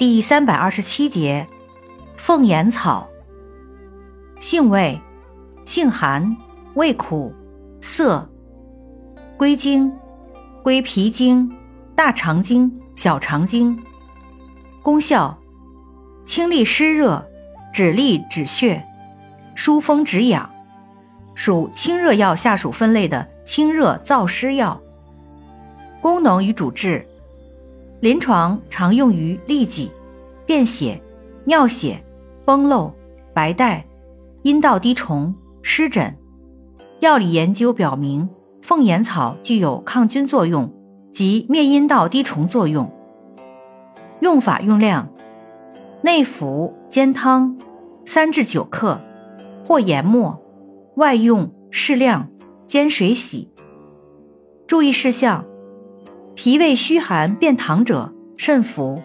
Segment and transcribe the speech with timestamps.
[0.00, 1.46] 第三百二十七节，
[2.16, 3.06] 凤眼草。
[4.38, 4.98] 性味，
[5.66, 6.38] 性寒，
[6.72, 7.34] 味苦，
[7.82, 8.26] 涩。
[9.36, 9.92] 归经，
[10.62, 11.54] 归脾经、
[11.94, 13.78] 大肠经、小肠经。
[14.80, 15.38] 功效，
[16.24, 17.22] 清利湿热，
[17.74, 18.82] 止痢止血，
[19.54, 20.48] 疏风止痒。
[21.34, 24.80] 属清热药下属分类的清热燥湿药。
[26.00, 27.06] 功能与主治，
[28.00, 29.90] 临床常用于痢疾、
[30.46, 31.00] 便血、
[31.44, 32.02] 尿血、
[32.44, 32.92] 崩漏、
[33.34, 33.86] 白带、
[34.42, 36.16] 阴道滴虫、湿疹。
[37.00, 38.28] 药理研究表明。
[38.62, 40.70] 凤眼草具有抗菌作用
[41.10, 42.92] 及灭阴道滴虫作用。
[44.20, 45.08] 用法用量：
[46.02, 47.56] 内服煎汤，
[48.04, 49.00] 三至九克，
[49.64, 50.38] 或研末；
[50.96, 52.28] 外用适量，
[52.66, 53.50] 煎水洗。
[54.66, 55.46] 注意事项：
[56.42, 59.02] 脾胃虚寒便溏者慎服。